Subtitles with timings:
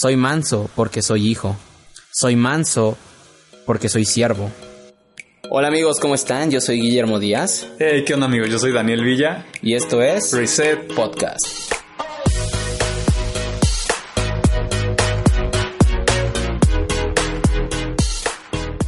[0.00, 1.58] Soy manso porque soy hijo.
[2.10, 2.96] Soy manso
[3.66, 4.50] porque soy siervo.
[5.50, 6.50] Hola amigos, ¿cómo están?
[6.50, 7.66] Yo soy Guillermo Díaz.
[7.78, 8.48] Hey, ¿qué onda amigos?
[8.48, 9.44] Yo soy Daniel Villa.
[9.60, 11.44] Y esto es Reset Podcast.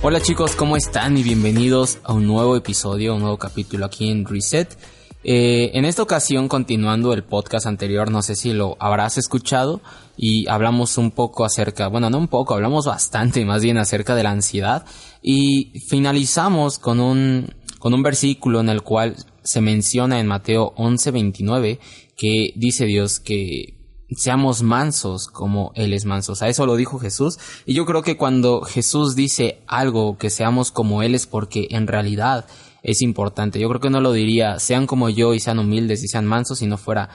[0.00, 1.18] Hola chicos, ¿cómo están?
[1.18, 4.78] Y bienvenidos a un nuevo episodio, un nuevo capítulo aquí en Reset.
[5.24, 9.82] Eh, en esta ocasión, continuando el podcast anterior, no sé si lo habrás escuchado
[10.16, 14.22] y hablamos un poco acerca, bueno, no un poco, hablamos bastante más bien acerca de
[14.22, 14.84] la ansiedad
[15.22, 21.78] y finalizamos con un, con un versículo en el cual se menciona en Mateo 11:29
[22.16, 23.82] que dice Dios que
[24.16, 26.32] seamos mansos como Él es manso.
[26.32, 27.38] O sea, eso lo dijo Jesús.
[27.66, 31.86] Y yo creo que cuando Jesús dice algo que seamos como Él es porque en
[31.86, 32.46] realidad
[32.82, 33.60] es importante.
[33.60, 36.58] Yo creo que no lo diría, sean como yo y sean humildes y sean mansos,
[36.58, 37.10] si no fuera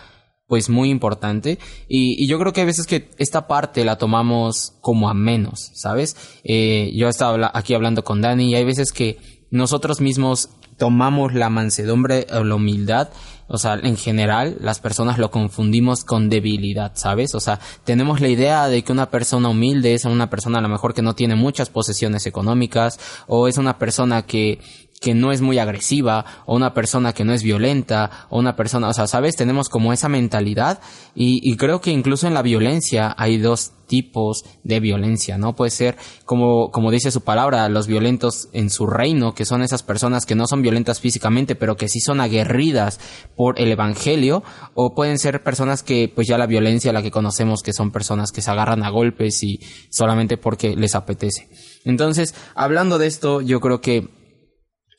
[0.47, 5.09] pues muy importante y, yo creo que hay veces que esta parte la tomamos como
[5.09, 6.15] a menos, ¿sabes?
[6.43, 9.17] Eh, yo estaba aquí hablando con Dani y hay veces que
[9.51, 13.09] nosotros mismos tomamos la mansedumbre o la humildad,
[13.47, 17.33] o sea, en general las personas lo confundimos con debilidad, ¿sabes?
[17.33, 20.69] O sea, tenemos la idea de que una persona humilde es una persona a lo
[20.69, 24.59] mejor que no tiene muchas posesiones económicas o es una persona que
[24.99, 28.89] que no es muy agresiva, o una persona que no es violenta, o una persona,
[28.89, 29.35] o sea, ¿sabes?
[29.35, 30.79] Tenemos como esa mentalidad
[31.13, 35.55] y, y, creo que incluso en la violencia hay dos tipos de violencia, ¿no?
[35.55, 39.81] Puede ser, como, como dice su palabra, los violentos en su reino, que son esas
[39.83, 42.99] personas que no son violentas físicamente, pero que sí son aguerridas
[43.35, 47.61] por el evangelio, o pueden ser personas que, pues ya la violencia, la que conocemos,
[47.61, 51.49] que son personas que se agarran a golpes y solamente porque les apetece.
[51.85, 54.16] Entonces, hablando de esto, yo creo que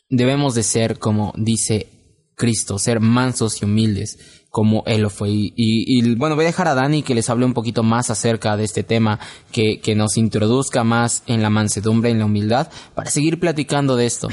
[0.08, 1.88] debemos de ser como dice
[2.34, 4.18] Cristo, ser mansos y humildes
[4.50, 5.28] como Él lo fue.
[5.30, 8.64] Y, bueno, voy a dejar a Dani que les hable un poquito más acerca de
[8.64, 9.20] este tema,
[9.52, 13.96] que, que nos introduzca más en la mansedumbre y en la humildad para seguir platicando
[13.96, 14.28] de esto.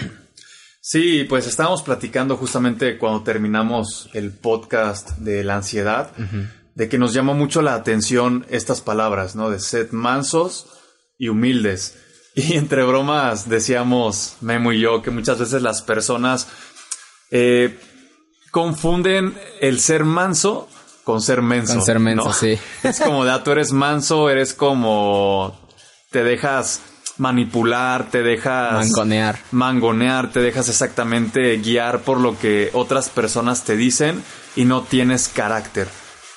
[0.81, 6.11] Sí, pues estábamos platicando justamente cuando terminamos el podcast de la ansiedad,
[6.75, 9.50] de que nos llamó mucho la atención estas palabras, ¿no?
[9.50, 10.67] De ser mansos
[11.17, 11.97] y humildes.
[12.38, 16.47] Y entre bromas decíamos, Memo y yo, que muchas veces las personas
[17.31, 17.79] eh,
[18.51, 20.68] confunden el ser manso
[21.06, 21.75] con ser menso.
[21.75, 22.59] Con ser menso, sí.
[22.84, 25.57] Es como de, ah, tú eres manso, eres como,
[26.12, 26.81] te dejas
[27.18, 28.74] manipular, te dejas...
[28.74, 29.40] Mangonear.
[29.51, 34.22] Mangonear, te dejas exactamente guiar por lo que otras personas te dicen
[34.57, 35.88] y no tienes carácter.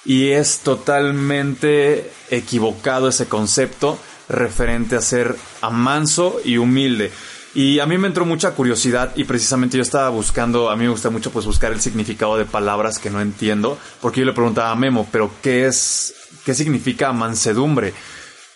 [0.05, 7.11] Y es totalmente equivocado ese concepto referente a ser amanso y humilde.
[7.55, 10.91] Y a mí me entró mucha curiosidad y precisamente yo estaba buscando, a mí me
[10.91, 14.71] gusta mucho pues buscar el significado de palabras que no entiendo, porque yo le preguntaba
[14.71, 17.95] a Memo, pero ¿qué es, qué significa mansedumbre?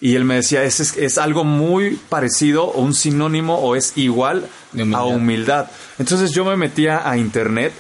[0.00, 4.48] Y él me decía, es, es, algo muy parecido o un sinónimo o es igual
[4.94, 5.70] a humildad.
[5.98, 7.72] Entonces yo me metía a internet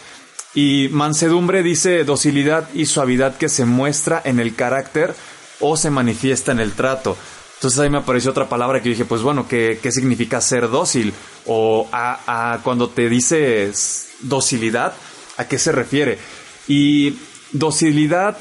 [0.54, 5.14] y mansedumbre dice docilidad y suavidad que se muestra en el carácter
[5.60, 7.16] o se manifiesta en el trato.
[7.62, 11.14] Entonces ahí me apareció otra palabra que dije, pues bueno, ¿qué, qué significa ser dócil?
[11.46, 14.94] O a, cuando te dices docilidad,
[15.36, 16.18] ¿a qué se refiere?
[16.66, 17.20] Y
[17.52, 18.36] docilidad,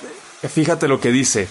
[0.51, 1.47] fíjate lo que dice.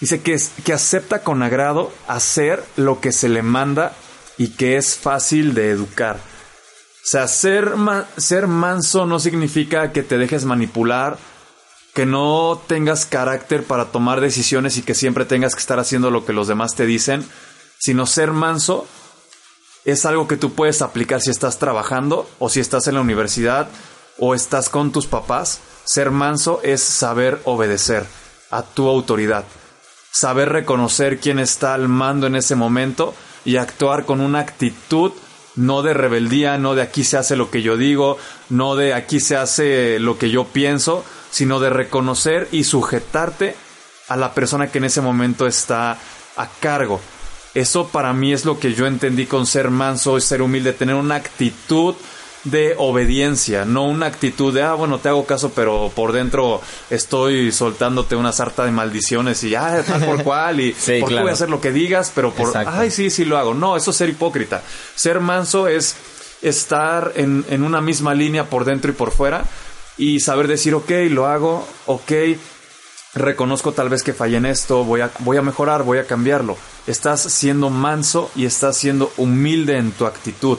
[0.00, 3.94] Dice que, es, que acepta con agrado hacer lo que se le manda
[4.36, 6.16] y que es fácil de educar.
[6.16, 11.16] O sea, ser manso no significa que te dejes manipular
[11.94, 16.24] que no tengas carácter para tomar decisiones y que siempre tengas que estar haciendo lo
[16.24, 17.24] que los demás te dicen,
[17.78, 18.86] sino ser manso
[19.84, 23.68] es algo que tú puedes aplicar si estás trabajando o si estás en la universidad
[24.18, 25.60] o estás con tus papás.
[25.84, 28.06] Ser manso es saber obedecer
[28.50, 29.44] a tu autoridad,
[30.12, 33.14] saber reconocer quién está al mando en ese momento
[33.44, 35.12] y actuar con una actitud
[35.56, 38.18] no de rebeldía, no de aquí se hace lo que yo digo,
[38.48, 43.54] no de aquí se hace lo que yo pienso, sino de reconocer y sujetarte
[44.08, 45.96] a la persona que en ese momento está
[46.36, 47.00] a cargo.
[47.54, 50.94] Eso para mí es lo que yo entendí con ser manso y ser humilde, tener
[50.94, 51.94] una actitud
[52.44, 57.52] de obediencia, no una actitud de, ah, bueno, te hago caso, pero por dentro estoy
[57.52, 61.50] soltándote una sarta de maldiciones y, ah, tal por cual, y por voy a hacer
[61.50, 63.52] lo que digas, pero por, ay, sí, sí lo hago.
[63.52, 64.62] No, eso es ser hipócrita.
[64.94, 65.96] Ser manso es
[66.40, 69.44] estar en, en una misma línea por dentro y por fuera
[70.00, 72.12] y saber decir, ok, lo hago, ok,
[73.14, 76.56] reconozco tal vez que fallé en esto, voy a, voy a mejorar, voy a cambiarlo.
[76.86, 80.56] Estás siendo manso y estás siendo humilde en tu actitud.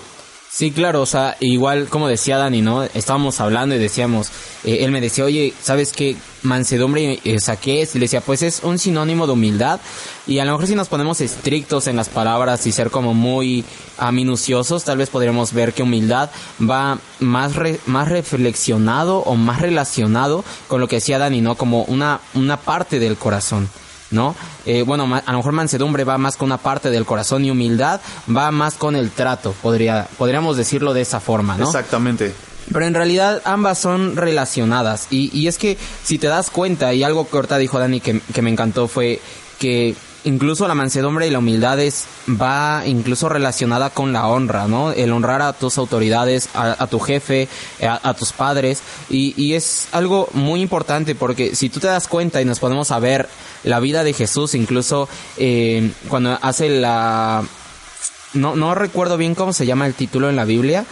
[0.53, 2.83] Sí, claro, o sea, igual como decía Dani, ¿no?
[2.83, 4.27] Estábamos hablando y decíamos,
[4.65, 7.87] eh, él me decía, oye, ¿sabes qué mansedumbre eh, saqué?
[7.89, 9.79] Y le decía, pues es un sinónimo de humildad.
[10.27, 13.63] Y a lo mejor si nos ponemos estrictos en las palabras y ser como muy
[13.97, 17.53] ah, minuciosos, tal vez podríamos ver que humildad va más,
[17.85, 21.55] más reflexionado o más relacionado con lo que decía Dani, ¿no?
[21.55, 23.69] Como una, una parte del corazón.
[24.11, 24.35] ¿No?
[24.65, 28.01] Eh, bueno, a lo mejor mansedumbre va más con una parte del corazón y humildad
[28.35, 31.65] va más con el trato, podría, podríamos decirlo de esa forma, ¿no?
[31.65, 32.33] Exactamente.
[32.71, 35.07] Pero en realidad ambas son relacionadas.
[35.09, 38.21] Y, y es que si te das cuenta, y algo que ahorita dijo Dani que,
[38.33, 39.19] que me encantó fue
[39.59, 44.91] que incluso la mansedumbre y la humildad es, va incluso relacionada con la honra, ¿no?
[44.91, 47.47] El honrar a tus autoridades, a, tu jefe,
[47.81, 48.81] a, tus padres.
[49.09, 52.91] Y, y, es algo muy importante porque si tú te das cuenta y nos podemos
[52.91, 53.27] a ver
[53.63, 55.07] la vida de Jesús, incluso
[55.37, 57.43] eh, cuando hace la...
[58.33, 60.85] No, no recuerdo bien cómo se llama el título en la Biblia,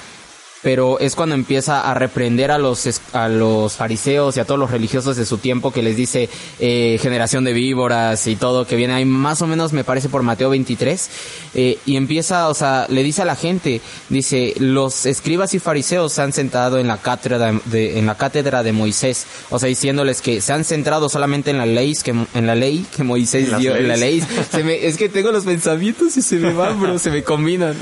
[0.62, 4.72] pero es cuando empieza a reprender a los, a los fariseos y a todos los
[4.72, 6.30] religiosos de su tiempo que les dice
[6.60, 9.06] eh, generación de víboras y todo que viene ahí.
[9.06, 11.10] Más o menos me parece por Mateo 23
[11.54, 16.14] eh, y empieza, o sea, le dice a la gente, dice, los escribas y fariseos
[16.14, 20.22] se han sentado en la cátedra de, en la cátedra de Moisés, o sea, diciéndoles
[20.22, 23.76] que se han centrado solamente en la ley que, en la ley que Moisés dio,
[23.76, 27.00] en la ley, se me, es que tengo los pensamientos y se me van, bro,
[27.00, 27.76] se me combinan.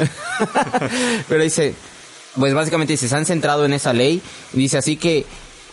[1.27, 1.74] pero dice,
[2.38, 4.22] pues básicamente dice, se han centrado en esa ley,
[4.54, 5.25] dice así que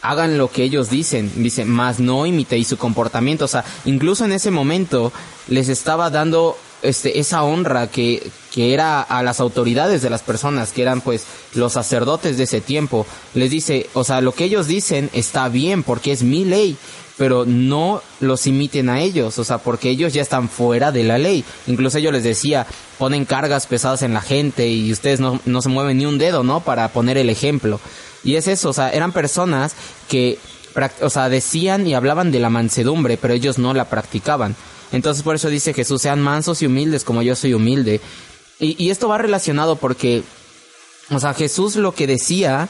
[0.02, 4.32] hagan lo que ellos dicen, dice, más no imitéis su comportamiento, o sea, incluso en
[4.32, 5.12] ese momento
[5.48, 10.70] les estaba dando este, esa honra que, que era a las autoridades de las personas,
[10.70, 13.04] que eran pues los sacerdotes de ese tiempo,
[13.34, 16.76] les dice, o sea, lo que ellos dicen está bien porque es mi ley,
[17.18, 21.18] pero no los imiten a ellos, o sea, porque ellos ya están fuera de la
[21.18, 21.44] ley.
[21.66, 22.64] Incluso ellos les decía,
[22.96, 26.44] ponen cargas pesadas en la gente y ustedes no, no se mueven ni un dedo,
[26.44, 26.60] ¿no?
[26.60, 27.80] Para poner el ejemplo.
[28.22, 29.74] Y es eso, o sea, eran personas
[30.08, 30.38] que,
[31.00, 34.54] o sea, decían y hablaban de la mansedumbre, pero ellos no la practicaban.
[34.92, 38.00] Entonces por eso dice Jesús, sean mansos y humildes como yo soy humilde.
[38.60, 40.22] Y, esto va relacionado porque,
[41.10, 42.68] o sea, Jesús lo que decía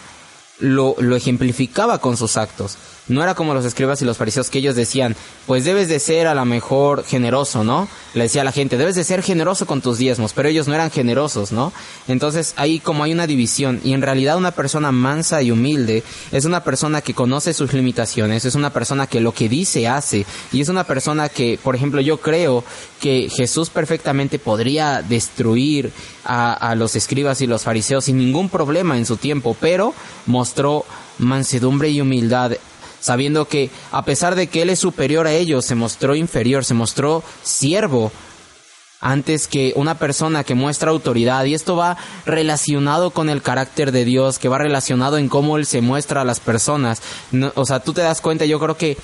[0.58, 2.76] lo, lo ejemplificaba con sus actos.
[3.06, 5.14] No era como los escribas y los fariseos que ellos decían,
[5.46, 7.86] pues debes de ser a lo mejor generoso, ¿no?
[8.14, 10.74] Le decía a la gente, debes de ser generoso con tus diezmos, pero ellos no
[10.74, 11.72] eran generosos, ¿no?
[12.08, 16.02] Entonces ahí como hay una división y en realidad una persona mansa y humilde
[16.32, 20.24] es una persona que conoce sus limitaciones, es una persona que lo que dice hace
[20.50, 22.64] y es una persona que, por ejemplo, yo creo
[23.00, 25.92] que Jesús perfectamente podría destruir
[26.24, 29.92] a, a los escribas y los fariseos sin ningún problema en su tiempo, pero
[30.24, 30.86] mostró
[31.18, 32.52] mansedumbre y humildad
[33.04, 36.72] sabiendo que a pesar de que Él es superior a ellos, se mostró inferior, se
[36.72, 38.10] mostró siervo
[38.98, 41.44] antes que una persona que muestra autoridad.
[41.44, 45.66] Y esto va relacionado con el carácter de Dios, que va relacionado en cómo Él
[45.66, 47.02] se muestra a las personas.
[47.54, 48.96] o sea, tú te das cuenta, yo creo que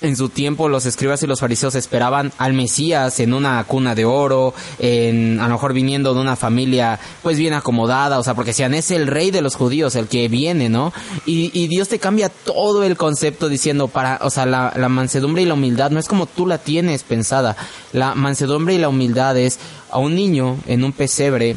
[0.00, 4.04] en su tiempo los escribas y los fariseos esperaban al Mesías en una cuna de
[4.04, 8.50] oro, en, a lo mejor viniendo de una familia pues bien acomodada, o sea, porque
[8.50, 10.92] decían, es el rey de los judíos, el que viene, ¿no?
[11.26, 15.42] Y, y Dios te cambia todo el concepto diciendo, para, o sea, la, la mansedumbre
[15.42, 17.56] y la humildad no es como tú la tienes pensada,
[17.92, 19.58] la mansedumbre y la humildad es
[19.90, 21.56] a un niño en un pesebre,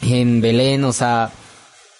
[0.00, 1.30] en Belén, o sea,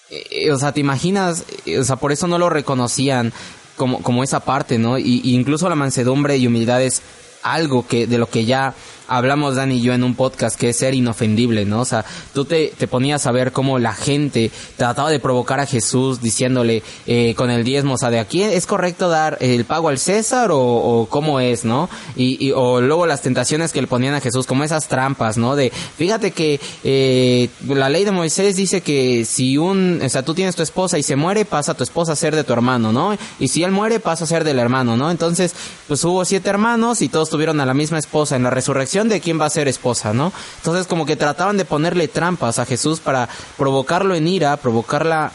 [0.08, 1.44] eh, o sea, te imaginas,
[1.78, 3.32] o sea, por eso no lo reconocían
[3.76, 4.98] como, como esa parte, ¿no?
[4.98, 7.02] Y, incluso la mansedumbre y humildad es
[7.42, 8.74] algo que de lo que ya
[9.08, 11.80] hablamos Dani y yo en un podcast que es ser inofendible, ¿no?
[11.80, 15.66] O sea, tú te, te ponías a ver cómo la gente trataba de provocar a
[15.66, 19.88] Jesús diciéndole eh, con el diezmo, o sea, de aquí es correcto dar el pago
[19.88, 21.88] al César o, cómo es, ¿no?
[22.16, 25.56] Y, y, o luego las tentaciones que le ponían a Jesús, como esas trampas, ¿no?
[25.56, 30.34] De, fíjate que eh, la ley de Moisés dice que si un, o sea, tú
[30.34, 33.16] tienes tu esposa y se muere, pasa tu esposa a ser de tu hermano, ¿no?
[33.38, 35.10] Y si él muere, pasa a ser del hermano, ¿no?
[35.10, 35.54] Entonces,
[35.88, 39.20] pues hubo siete hermanos y todos tuvieron a la misma esposa en la resurrección de
[39.20, 40.32] quién va a ser esposa, ¿no?
[40.58, 45.32] Entonces como que trataban de ponerle trampas a Jesús para provocarlo en ira, provocarla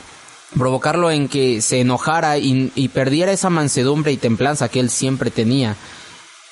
[0.57, 5.31] provocarlo en que se enojara y, y, perdiera esa mansedumbre y templanza que él siempre
[5.31, 5.77] tenía.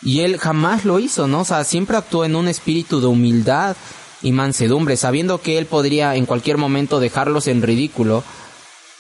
[0.02, 1.42] Y él jamás lo hizo, ¿no?
[1.42, 3.76] O sea, siempre actuó en un espíritu de humildad
[4.22, 8.24] y mansedumbre, sabiendo que él podría en cualquier momento dejarlos en ridículo.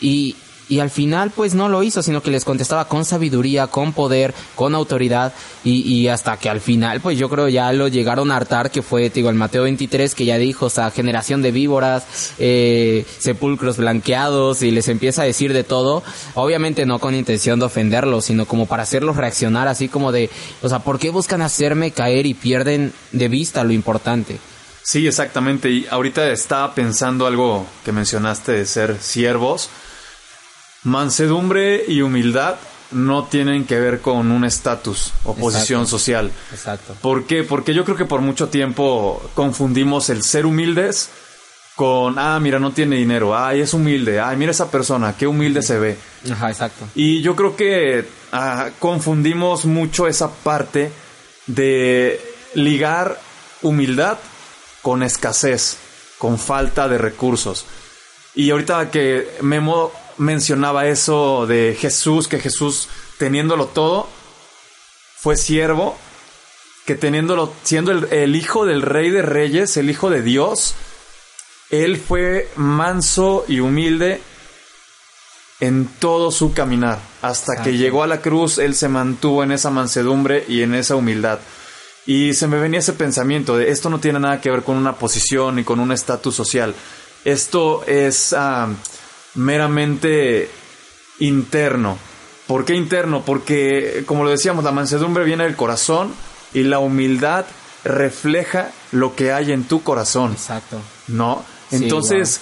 [0.01, 0.35] Y,
[0.69, 4.33] y al final pues no lo hizo, sino que les contestaba con sabiduría, con poder,
[4.55, 5.33] con autoridad
[5.63, 8.81] y, y hasta que al final pues yo creo ya lo llegaron a hartar que
[8.81, 13.77] fue, digo, el Mateo 23 que ya dijo, o sea, generación de víboras, eh, sepulcros
[13.77, 16.03] blanqueados y les empieza a decir de todo,
[16.35, 20.29] obviamente no con intención de ofenderlos, sino como para hacerlos reaccionar así como de,
[20.61, 24.37] o sea, ¿por qué buscan hacerme caer y pierden de vista lo importante?
[24.81, 25.69] Sí, exactamente.
[25.69, 29.69] Y ahorita estaba pensando algo que mencionaste de ser siervos.
[30.83, 32.55] Mansedumbre y humildad
[32.91, 36.31] no tienen que ver con un estatus o posición social.
[36.51, 36.95] Exacto.
[37.01, 37.43] ¿Por qué?
[37.43, 41.09] Porque yo creo que por mucho tiempo confundimos el ser humildes
[41.75, 45.61] con, ah, mira, no tiene dinero, ay, es humilde, ay, mira esa persona, qué humilde
[45.61, 45.97] se ve.
[46.29, 46.85] Ajá, exacto.
[46.93, 50.91] Y yo creo que ah, confundimos mucho esa parte
[51.47, 52.19] de
[52.53, 53.19] ligar
[53.61, 54.17] humildad
[54.81, 55.77] con escasez,
[56.17, 57.65] con falta de recursos.
[58.35, 64.07] Y ahorita que Memo mencionaba eso de Jesús, que Jesús teniéndolo todo,
[65.17, 65.97] fue siervo,
[66.85, 70.75] que teniéndolo, siendo el, el, hijo del rey de reyes, el hijo de Dios,
[71.71, 74.21] él fue manso y humilde
[75.59, 76.99] en todo su caminar.
[77.21, 77.63] Hasta Exacto.
[77.63, 81.39] que llegó a la cruz, él se mantuvo en esa mansedumbre y en esa humildad.
[82.05, 84.95] Y se me venía ese pensamiento de esto no tiene nada que ver con una
[84.95, 86.73] posición ni con un estatus social.
[87.25, 88.73] Esto es uh,
[89.35, 90.49] meramente
[91.19, 91.97] interno.
[92.47, 93.23] ¿Por qué interno?
[93.23, 96.13] Porque, como lo decíamos, la mansedumbre viene del corazón
[96.53, 97.45] y la humildad
[97.83, 100.31] refleja lo que hay en tu corazón.
[100.31, 100.79] Exacto.
[101.07, 101.45] ¿No?
[101.71, 102.41] Entonces,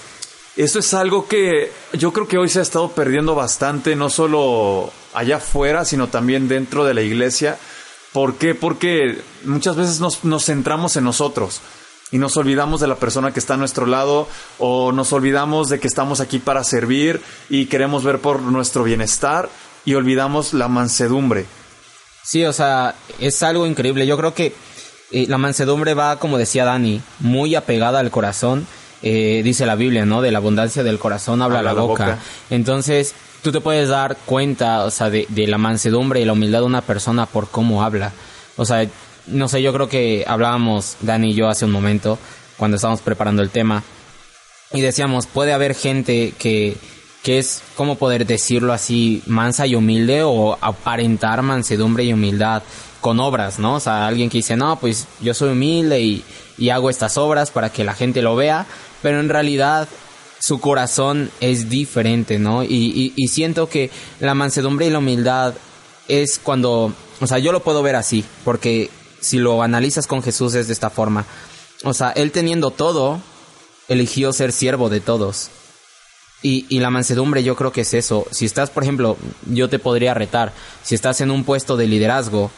[0.56, 0.64] wow.
[0.64, 4.90] eso es algo que yo creo que hoy se ha estado perdiendo bastante, no solo
[5.12, 7.58] allá afuera, sino también dentro de la iglesia.
[8.12, 8.54] ¿Por qué?
[8.54, 11.60] Porque muchas veces nos, nos centramos en nosotros
[12.10, 15.78] y nos olvidamos de la persona que está a nuestro lado o nos olvidamos de
[15.78, 19.48] que estamos aquí para servir y queremos ver por nuestro bienestar
[19.84, 21.46] y olvidamos la mansedumbre.
[22.22, 24.06] Sí, o sea, es algo increíble.
[24.06, 24.54] Yo creo que
[25.12, 28.66] eh, la mansedumbre va, como decía Dani, muy apegada al corazón.
[29.02, 30.20] Eh, dice la Biblia, ¿no?
[30.22, 32.06] De la abundancia del corazón habla, habla la, boca.
[32.06, 32.22] la boca.
[32.50, 36.60] Entonces, tú te puedes dar cuenta, o sea, de, de la mansedumbre y la humildad
[36.60, 38.12] de una persona por cómo habla.
[38.56, 38.86] O sea,
[39.30, 42.18] no sé, yo creo que hablábamos Dani y yo hace un momento
[42.56, 43.82] cuando estábamos preparando el tema
[44.72, 46.76] y decíamos, puede haber gente que,
[47.22, 52.62] que es, ¿cómo poder decirlo así, mansa y humilde o aparentar mansedumbre y humildad
[53.00, 53.76] con obras, ¿no?
[53.76, 56.24] O sea, alguien que dice, no, pues yo soy humilde y,
[56.58, 58.66] y hago estas obras para que la gente lo vea,
[59.02, 59.88] pero en realidad
[60.40, 62.62] su corazón es diferente, ¿no?
[62.62, 65.54] Y, y, y siento que la mansedumbre y la humildad
[66.08, 70.54] es cuando, o sea, yo lo puedo ver así, porque si lo analizas con Jesús
[70.54, 71.24] es de esta forma.
[71.84, 73.20] O sea, él teniendo todo,
[73.88, 75.50] eligió ser siervo de todos.
[76.42, 78.26] Y, y, la mansedumbre yo creo que es eso.
[78.30, 80.52] Si estás, por ejemplo, yo te podría retar,
[80.84, 82.52] si estás en un puesto de liderazgo,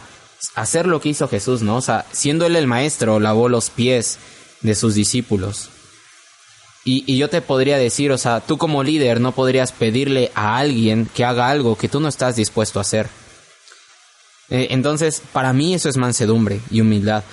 [0.55, 1.77] hacer lo que hizo Jesús, ¿no?
[1.77, 4.19] O sea, siendo él el maestro, lavó los pies
[4.61, 5.71] de sus discípulos.
[6.85, 10.59] Y, y yo te podría decir, o sea, tú como líder no podrías pedirle a
[10.59, 13.09] alguien que haga algo que tú no estás dispuesto a hacer.
[14.51, 17.25] Eh, entonces, para mí eso es mansedumbre y humildad.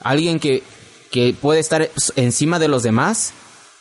[0.00, 0.62] Alguien que,
[1.10, 3.32] que puede estar encima de los demás,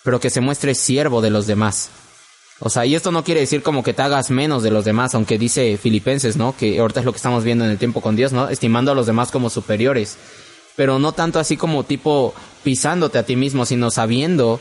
[0.03, 1.89] pero que se muestre siervo de los demás.
[2.59, 5.13] O sea, y esto no quiere decir como que te hagas menos de los demás,
[5.13, 6.55] aunque dice Filipenses, ¿no?
[6.55, 8.47] Que ahorita es lo que estamos viendo en el tiempo con Dios, ¿no?
[8.47, 10.17] Estimando a los demás como superiores.
[10.77, 14.59] Pero no tanto así como tipo pisándote a ti mismo, sino sabiendo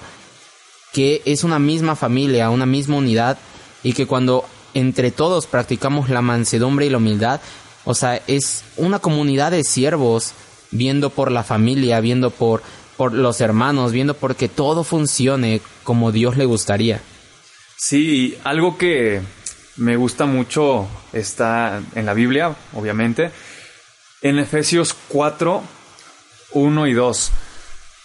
[0.92, 3.38] que es una misma familia, una misma unidad,
[3.82, 7.40] y que cuando entre todos practicamos la mansedumbre y la humildad,
[7.84, 10.32] o sea, es una comunidad de siervos
[10.70, 12.62] viendo por la familia, viendo por,
[12.96, 17.00] por los hermanos, viendo por que todo funcione como Dios le gustaría.
[17.76, 19.20] Sí, algo que
[19.76, 23.30] me gusta mucho está en la Biblia, obviamente,
[24.22, 25.62] en Efesios 4,
[26.52, 27.30] 1 y 2.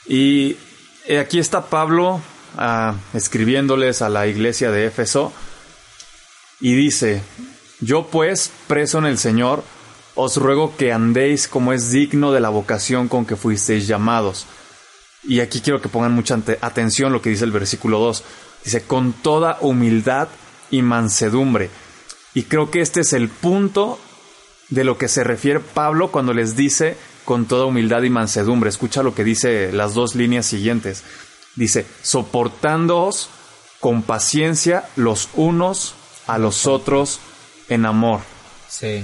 [0.08, 0.58] Y
[1.20, 2.22] aquí está Pablo
[2.58, 5.32] uh, escribiéndoles a la iglesia de Éfeso
[6.60, 7.22] y dice,
[7.82, 9.64] yo pues, preso en el Señor,
[10.16, 14.46] os ruego que andéis como es digno de la vocación con que fuisteis llamados.
[15.24, 18.24] Y aquí quiero que pongan mucha atención lo que dice el versículo 2.
[18.66, 20.28] Dice, con toda humildad
[20.72, 21.70] y mansedumbre.
[22.34, 24.00] Y creo que este es el punto
[24.70, 28.70] de lo que se refiere Pablo cuando les dice con toda humildad y mansedumbre.
[28.70, 31.04] Escucha lo que dice las dos líneas siguientes.
[31.56, 33.30] Dice, soportándoos
[33.80, 35.96] con paciencia los unos
[36.28, 37.20] a los otros
[37.70, 38.22] en amor.
[38.68, 39.04] Sí.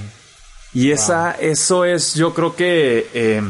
[0.74, 3.42] Y esa, eso es, yo creo que eh,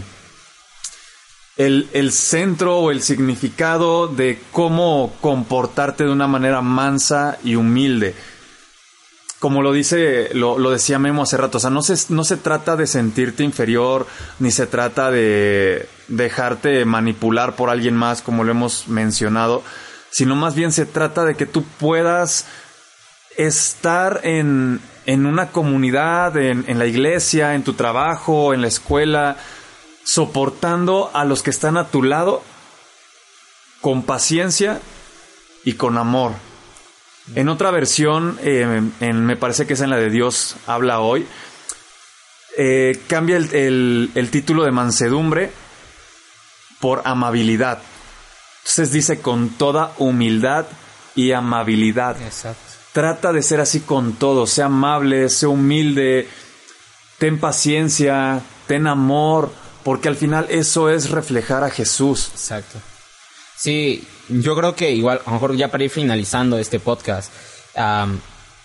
[1.56, 8.14] el, el, centro o el significado de cómo comportarte de una manera mansa y humilde.
[9.40, 12.36] Como lo dice, lo, lo decía Memo hace rato, o sea, no se, no se
[12.36, 14.06] trata de sentirte inferior,
[14.38, 19.62] ni se trata de dejarte manipular por alguien más, como lo hemos mencionado,
[20.10, 22.46] sino más bien se trata de que tú puedas
[23.36, 29.36] estar en, en una comunidad, en, la iglesia, en tu trabajo, en la escuela,
[30.04, 32.42] soportando a los que están a tu lado
[33.80, 34.80] con paciencia
[35.64, 36.32] y con amor.
[37.36, 41.26] En otra versión, eh, en, me parece que es en la de Dios habla hoy,
[42.58, 45.52] eh, cambia el, el título de mansedumbre
[46.80, 47.80] por amabilidad.
[48.58, 50.66] Entonces dice con toda humildad
[51.14, 52.20] y amabilidad.
[52.20, 52.75] Exacto.
[52.96, 56.26] Trata de ser así con todo, sea amable, sea humilde,
[57.18, 59.52] ten paciencia, ten amor,
[59.84, 62.30] porque al final eso es reflejar a Jesús.
[62.32, 62.78] Exacto.
[63.54, 67.30] Sí, yo creo que igual, a lo mejor ya para ir finalizando este podcast,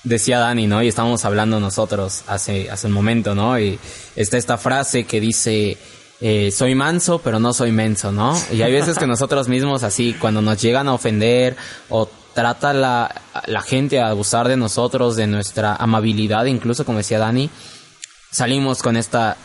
[0.05, 0.81] decía Dani, ¿no?
[0.81, 3.59] Y estábamos hablando nosotros hace, hace un momento, ¿no?
[3.59, 3.77] Y
[4.15, 5.77] está esta frase que dice,
[6.21, 8.41] eh, soy manso, pero no soy menso, ¿no?
[8.50, 11.57] Y hay veces que nosotros mismos así, cuando nos llegan a ofender
[11.89, 17.19] o trata la, la gente a abusar de nosotros, de nuestra amabilidad, incluso como decía
[17.19, 17.50] Dani,
[18.31, 19.38] salimos con esta,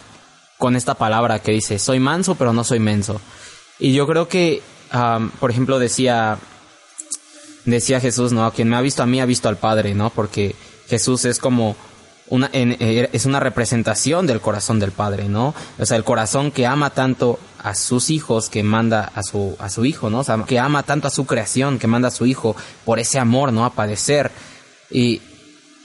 [0.59, 3.21] con esta palabra que dice, soy manso, pero no soy menso.
[3.79, 4.63] Y yo creo que,
[5.41, 6.39] por ejemplo, decía,
[7.65, 8.51] decía Jesús, ¿no?
[8.53, 10.11] Quien me ha visto a mí ha visto al Padre, ¿no?
[10.11, 10.55] Porque
[10.89, 11.77] Jesús es como
[12.29, 15.55] una, eh, es una representación del corazón del Padre, ¿no?
[15.79, 19.69] O sea, el corazón que ama tanto a sus hijos, que manda a su, a
[19.69, 20.23] su hijo, ¿no?
[20.47, 22.55] Que ama tanto a su creación, que manda a su hijo
[22.85, 23.65] por ese amor, ¿no?
[23.65, 24.31] A padecer.
[24.89, 25.21] Y,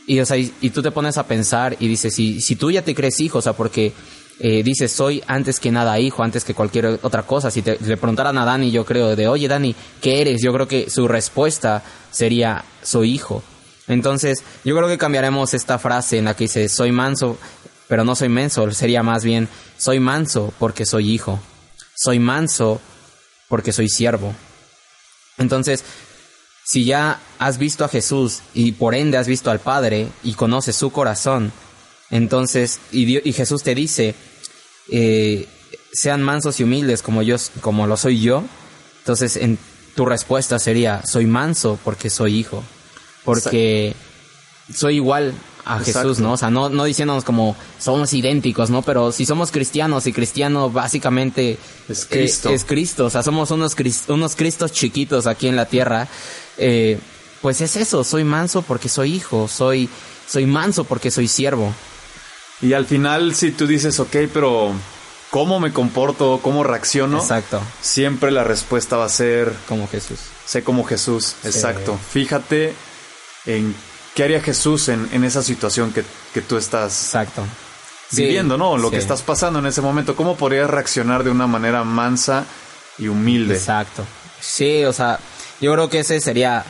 [0.06, 2.84] y, o sea, y, tú te pones a pensar y dices, si, si tú ya
[2.84, 3.94] te crees hijo, o sea, porque
[4.40, 7.50] eh, dices, soy antes que nada hijo, antes que cualquier otra cosa.
[7.50, 10.40] Si te, le preguntaran a Dani, yo creo, de, oye, Dani, ¿qué eres?
[10.44, 13.42] Yo creo que su respuesta sería, soy hijo.
[13.88, 17.40] Entonces, yo creo que cambiaremos esta frase en la que dice, soy manso,
[17.88, 18.70] pero no soy menso.
[18.70, 21.40] Sería más bien, soy manso porque soy hijo.
[22.02, 22.80] Soy manso
[23.48, 24.34] porque soy siervo.
[25.38, 25.84] Entonces,
[26.64, 30.76] si ya has visto a Jesús y por ende has visto al Padre y conoces
[30.76, 31.52] su corazón,
[32.10, 34.16] entonces, y, y Jesús te dice,
[34.90, 35.48] eh,
[35.92, 38.44] sean mansos y humildes como yo, como lo soy yo,
[39.00, 39.58] entonces en
[39.96, 42.64] tu respuesta sería, soy manso porque soy hijo
[43.24, 43.96] porque
[44.74, 45.34] soy igual
[45.66, 46.34] a Jesús, ¿no?
[46.34, 48.82] O sea, no, no diciéndonos como somos idénticos, ¿no?
[48.82, 53.76] Pero si somos cristianos y cristiano básicamente es Cristo, es Cristo o sea, somos unos,
[54.08, 56.08] unos Cristos chiquitos aquí en la tierra,
[56.58, 57.00] eh,
[57.42, 59.90] pues es eso, soy manso porque soy hijo, soy,
[60.28, 61.74] soy manso porque soy siervo.
[62.62, 64.72] Y al final, si tú dices, ok, pero
[65.32, 66.40] ¿cómo me comporto?
[66.44, 67.18] ¿Cómo reacciono?
[67.20, 67.60] Exacto.
[67.82, 69.52] Siempre la respuesta va a ser...
[69.68, 70.20] Como Jesús.
[70.46, 71.98] Sé como Jesús, exacto.
[72.12, 72.76] Fíjate
[73.48, 73.74] en
[74.16, 77.44] qué haría Jesús en, en esa situación que, que, tú estás Exacto.
[78.12, 78.78] viviendo, ¿no?
[78.78, 80.16] Lo que estás pasando en ese momento.
[80.16, 82.46] ¿Cómo podrías reaccionar de una manera mansa
[82.98, 83.56] y humilde?
[83.56, 84.06] Exacto.
[84.40, 85.20] Sí, o sea,
[85.60, 86.66] yo creo que ese sería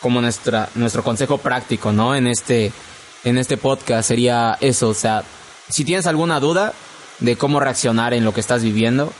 [0.00, 2.14] como nuestra, nuestro consejo práctico, ¿no?
[2.14, 2.72] En este,
[3.24, 5.24] en este podcast sería eso, o sea,
[5.68, 6.74] si tienes alguna duda
[7.20, 9.12] de cómo reaccionar en lo que estás viviendo,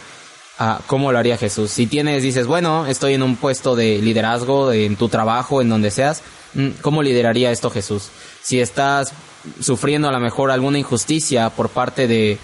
[0.58, 1.70] a cómo lo haría Jesús.
[1.70, 5.90] Si tienes, dices, bueno, estoy en un puesto de liderazgo en tu trabajo, en donde
[5.90, 6.22] seas,
[6.54, 8.08] mm, ¿cómo lideraría esto Jesús?
[8.42, 9.12] Si estás
[9.60, 12.38] sufriendo a lo mejor alguna injusticia por parte de,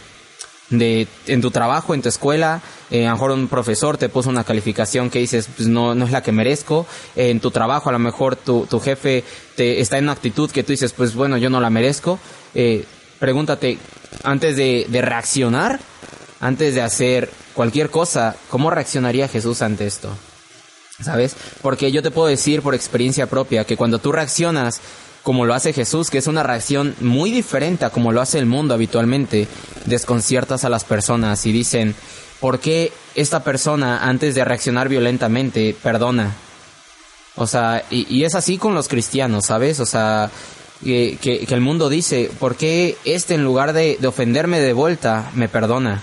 [0.71, 4.29] de en tu trabajo, en tu escuela, eh, a lo mejor un profesor te puso
[4.29, 7.93] una calificación que dices, pues no, no es la que merezco, en tu trabajo a
[7.93, 9.25] lo mejor tu, tu jefe
[9.57, 12.19] te está en una actitud que tú dices, pues bueno, yo no la merezco,
[12.55, 12.85] eh,
[13.19, 13.79] pregúntate,
[14.25, 15.79] antes de, de reaccionar,
[16.41, 20.11] antes de hacer cualquier cosa, ¿cómo reaccionaría Jesús ante esto?
[21.03, 21.35] ¿Sabes?
[21.63, 24.81] Porque yo te puedo decir por experiencia propia que cuando tú reaccionas
[25.23, 28.47] como lo hace Jesús, que es una reacción muy diferente a como lo hace el
[28.47, 29.49] mundo habitualmente,
[29.85, 31.95] desconciertas a las personas y dicen,
[32.41, 36.35] ¿por qué esta persona antes de reaccionar violentamente perdona?
[37.37, 39.81] O sea, y, es así con los cristianos, ¿sabes?
[39.81, 40.31] O sea,
[40.83, 46.03] que, el mundo dice, ¿por qué este en lugar de ofenderme de vuelta me perdona?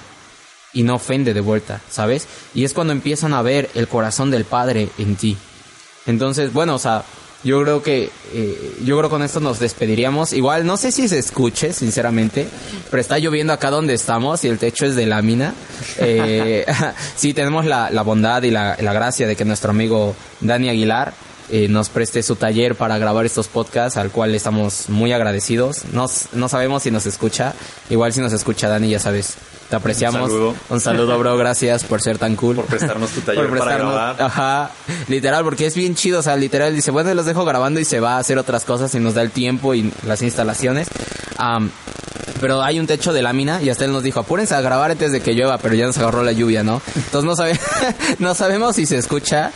[0.78, 2.28] Y no ofende de vuelta, ¿sabes?
[2.54, 5.36] Y es cuando empiezan a ver el corazón del Padre en ti.
[6.06, 7.04] Entonces, bueno, o sea,
[7.44, 10.34] yo creo que eh, yo creo con esto nos despediríamos.
[10.34, 12.48] Igual no sé si se escuche, sinceramente,
[12.92, 15.56] pero está lloviendo acá donde estamos y el techo es de lámina.
[15.98, 16.64] Eh,
[17.16, 21.16] sí, tenemos la, la bondad y la, la, gracia de que nuestro amigo Dani Aguilar
[21.50, 25.86] eh, nos preste su taller para grabar estos podcasts, al cual estamos muy agradecidos.
[25.92, 27.56] No, no sabemos si nos escucha.
[27.90, 29.38] Igual si nos escucha Dani, ya sabes,
[29.70, 30.22] te apreciamos.
[30.22, 30.56] Un saludo.
[30.70, 31.38] Un saludo, bro.
[31.38, 32.56] Gracias por ser tan cool.
[32.56, 34.22] Por prestarnos tu taller para grabar.
[34.22, 34.72] Ajá.
[35.08, 36.20] Literal, porque es bien chido.
[36.20, 38.94] O sea, literal dice, bueno, los dejo grabando y se va a hacer otras cosas
[38.96, 40.88] y nos da el tiempo y las instalaciones.
[42.40, 45.12] pero hay un techo de lámina y hasta él nos dijo, apúrense a grabar antes
[45.12, 46.82] de que llueva, pero ya nos agarró la lluvia, ¿no?
[46.96, 47.60] Entonces no, sabe,
[48.20, 49.52] no sabemos si se escucha,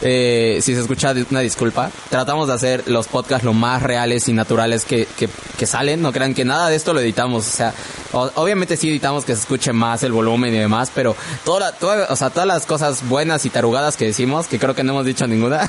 [0.00, 1.90] eh, si se escucha una disculpa.
[2.10, 6.02] Tratamos de hacer los podcasts lo más reales y naturales que, que, que salen.
[6.02, 7.46] No crean que nada de esto lo editamos.
[7.46, 7.74] O sea,
[8.12, 11.74] obviamente sí editamos que se escuche más el volumen y demás, pero toda,
[12.08, 15.06] o sea, todas las cosas buenas y tarugadas que decimos, que creo que no hemos
[15.06, 15.68] dicho ninguna,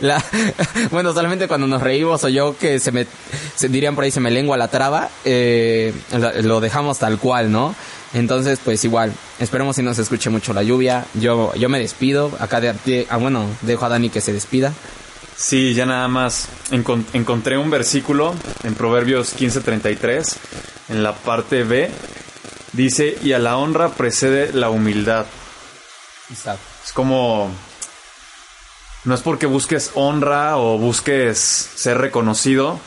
[0.90, 3.06] bueno, solamente cuando nos reímos o yo que se me,
[3.54, 5.94] se, dirían por ahí se me lengua la traba, eh,
[6.42, 7.74] lo dejamos tal cual, ¿no?
[8.14, 11.04] Entonces, pues igual, esperemos si no se escuche mucho la lluvia.
[11.14, 12.30] Yo, yo me despido.
[12.38, 14.72] Acá de, ah, bueno, dejo a Dani que se despida.
[15.36, 16.48] Sí, ya nada más.
[17.12, 20.36] encontré un versículo en Proverbios 15:33,
[20.88, 21.90] en la parte B.
[22.72, 25.26] Dice, y a la honra precede la humildad.
[26.30, 26.64] Exacto.
[26.84, 27.50] Es como...
[29.04, 32.80] No es porque busques honra o busques ser reconocido,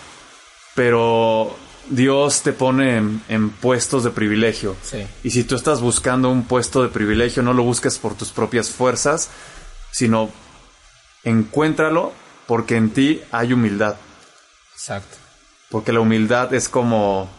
[0.76, 1.56] pero
[1.90, 4.76] Dios te pone en, puestos de privilegio.
[5.24, 8.70] Y si tú estás buscando un puesto de privilegio, no lo busques por tus propias
[8.70, 9.30] fuerzas,
[9.92, 10.30] sino
[11.24, 12.12] encuéntralo
[12.48, 13.96] porque en ti hay humildad.
[14.74, 15.18] Exacto.
[15.70, 17.30] Porque la humildad es como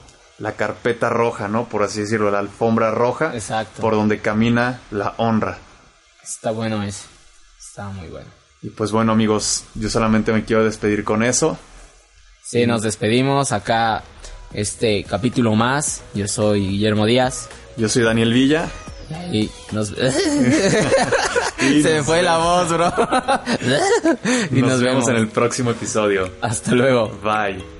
[0.40, 1.68] la carpeta roja, ¿no?
[1.68, 3.32] Por así decirlo, la alfombra roja.
[3.34, 3.80] Exacto.
[3.82, 5.58] Por donde camina la honra.
[6.22, 7.04] Está bueno eso.
[7.58, 8.28] Está muy bueno.
[8.62, 11.58] Y pues bueno, amigos, yo solamente me quiero despedir con eso.
[12.42, 13.52] Sí, nos despedimos.
[13.52, 14.02] Acá
[14.52, 16.02] este capítulo más.
[16.14, 17.48] Yo soy Guillermo Díaz.
[17.76, 18.68] Yo soy Daniel Villa.
[19.32, 19.88] Y nos...
[21.58, 22.92] Se fue la voz, bro.
[24.50, 26.30] y nos, vemos en el próximo episodio.
[26.40, 27.08] Hasta luego.
[27.22, 27.79] Bye.